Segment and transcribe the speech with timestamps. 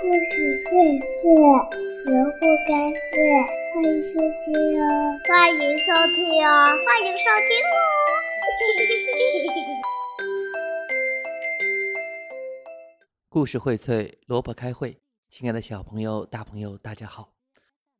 [0.00, 0.14] 故事
[0.70, 0.70] 会
[1.00, 1.26] 睡，
[2.06, 3.10] 人不该睡。
[3.74, 4.12] 欢迎收
[4.44, 4.86] 听哦，
[5.26, 6.16] 欢迎收听
[6.46, 6.48] 哦，
[6.86, 7.76] 欢迎收听哦。
[13.28, 15.00] 故事荟萃，萝卜开会。
[15.28, 17.32] 亲爱的小朋友、大朋友，大家好！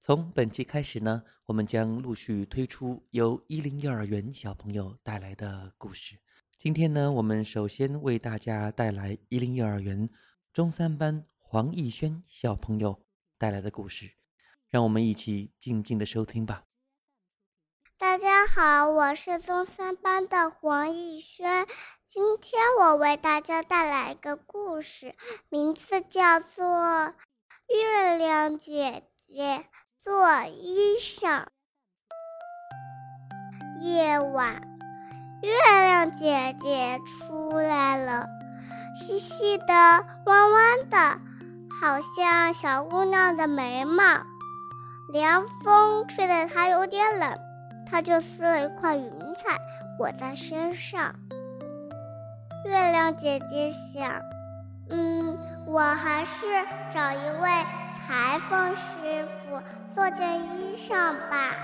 [0.01, 6.15] 从本期开始呢，我们将陆续推出由一零幼儿园小朋友带来的故事。
[6.57, 10.09] 今天呢，我们首先为大家带来一零幼儿园
[10.53, 13.01] 中三班黄奕轩小朋友
[13.39, 14.11] 带来的故事，
[14.69, 16.65] 让我们一起静静的收听吧。
[17.97, 21.67] 大家好，我是中三班的黄奕轩，
[22.05, 25.15] 今天我为大家带来一个故事，
[25.49, 26.67] 名字叫做
[27.67, 29.65] 《月亮姐姐
[30.03, 31.47] 做衣裳》。
[33.81, 34.63] 夜晚。
[35.41, 38.27] 月亮姐姐出来了，
[39.01, 39.65] 细细的、
[40.27, 41.21] 弯弯的，
[41.81, 44.03] 好像小姑娘的眉毛。
[45.13, 47.39] 凉风吹得她有点冷，
[47.91, 49.59] 她就撕了一块云彩
[49.97, 51.15] 裹在身上。
[52.65, 54.21] 月亮姐姐想
[54.91, 56.45] ：“嗯，我还是
[56.93, 57.49] 找一位
[57.95, 59.61] 裁缝师傅
[59.95, 61.55] 做件衣裳吧。”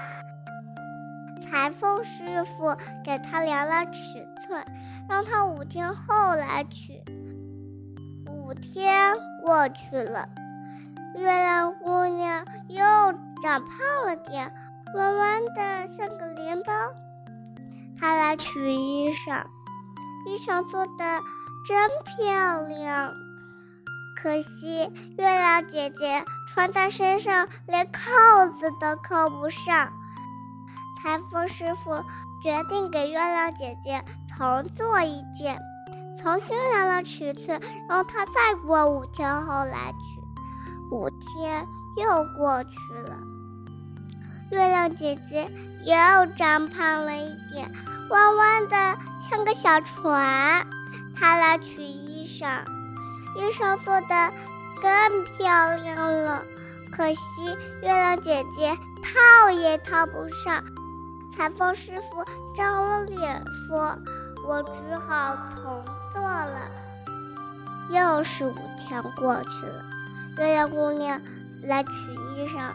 [1.42, 4.64] 裁缝师傅给他量了尺寸，
[5.08, 7.02] 让他五天后来取。
[8.44, 10.28] 五天过去了，
[11.16, 12.84] 月亮姑娘又
[13.42, 14.52] 长胖了点，
[14.94, 16.72] 弯弯的像个镰刀。
[17.98, 19.44] 她来取衣裳，
[20.26, 21.20] 衣裳做的
[21.66, 23.14] 真漂亮，
[24.14, 28.00] 可惜月亮姐姐穿在身上连扣
[28.60, 29.90] 子都扣不上。
[31.02, 31.94] 裁缝师傅
[32.42, 35.58] 决定给月亮姐姐重做一件，
[36.24, 40.22] 重新量了尺寸，然后她再过五天后来取。
[40.90, 41.66] 五天
[41.98, 43.18] 又过去了，
[44.50, 45.46] 月亮姐姐
[45.84, 47.70] 又长胖了一点，
[48.08, 48.98] 弯弯的
[49.28, 50.66] 像个小船。
[51.14, 52.64] 她来取衣裳，
[53.36, 54.32] 衣裳做的
[54.80, 56.42] 更漂亮了，
[56.90, 57.44] 可惜
[57.82, 60.64] 月亮姐姐套也套不上。
[61.36, 62.24] 裁缝师傅
[62.56, 63.94] 张了脸说
[64.48, 65.84] ：“我只好从
[66.14, 66.70] 做了。”
[67.90, 69.84] 又是五天过去了，
[70.38, 71.20] 月亮姑娘
[71.62, 72.70] 来取衣裳，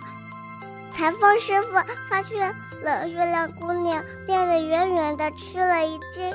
[0.91, 1.69] 裁缝师傅
[2.07, 6.31] 发现了月亮姑娘变得圆圆的，吃了一惊：“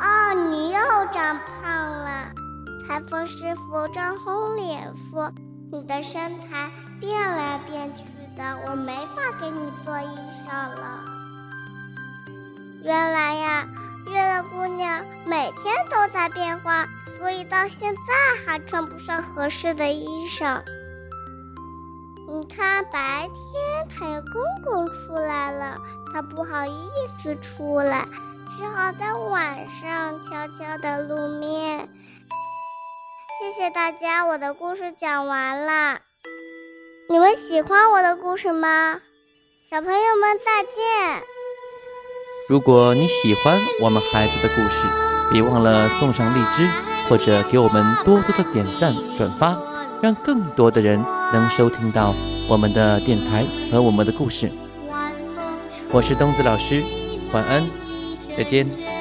[0.00, 0.78] 啊，你又
[1.12, 2.32] 长胖了！”
[2.88, 5.30] 裁缝师傅张红脸说
[5.70, 6.70] ：“你的身材
[7.00, 8.04] 变来变去
[8.36, 10.16] 的，我没法给你做衣
[10.48, 11.04] 裳了。”
[12.84, 13.23] 原来，
[14.64, 16.88] 姑娘每天都在变化，
[17.18, 18.02] 所以到现在
[18.46, 20.62] 还穿不上合适的衣裳。
[22.26, 25.78] 你看，白天太阳公公出来了，
[26.10, 26.88] 他不好意
[27.18, 28.08] 思出来，
[28.56, 31.86] 只好在晚上悄悄的露面。
[33.38, 36.00] 谢谢大家，我的故事讲完了。
[37.10, 39.02] 你们喜欢我的故事吗？
[39.68, 41.33] 小朋友们再见。
[42.46, 44.86] 如果你喜欢我们孩子的故事，
[45.32, 46.68] 别忘了送上荔枝，
[47.08, 49.56] 或者给我们多多的点赞转发，
[50.02, 52.14] 让更多的人能收听到
[52.46, 54.52] 我们的电台和我们的故事。
[55.90, 56.84] 我是东子老师，
[57.32, 57.64] 晚安，
[58.36, 58.93] 再见。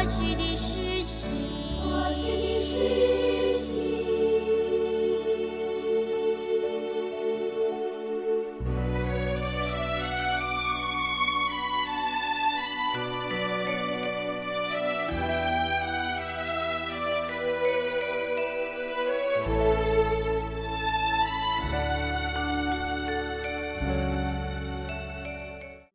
[0.00, 0.79] 过去的事。